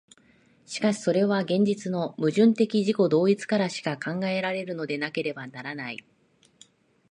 [0.65, 6.03] しかしそれは現実の矛盾的自己同一からしか考えられるのでなければならない。